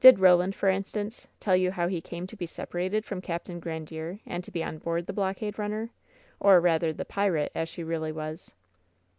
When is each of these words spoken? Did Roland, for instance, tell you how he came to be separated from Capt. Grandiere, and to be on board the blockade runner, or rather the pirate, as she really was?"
Did 0.00 0.18
Roland, 0.18 0.54
for 0.54 0.68
instance, 0.68 1.26
tell 1.40 1.56
you 1.56 1.70
how 1.70 1.88
he 1.88 2.02
came 2.02 2.26
to 2.26 2.36
be 2.36 2.44
separated 2.44 3.06
from 3.06 3.22
Capt. 3.22 3.48
Grandiere, 3.58 4.20
and 4.26 4.44
to 4.44 4.50
be 4.50 4.62
on 4.62 4.76
board 4.76 5.06
the 5.06 5.14
blockade 5.14 5.58
runner, 5.58 5.88
or 6.38 6.60
rather 6.60 6.92
the 6.92 7.06
pirate, 7.06 7.50
as 7.54 7.70
she 7.70 7.82
really 7.82 8.12
was?" 8.12 8.52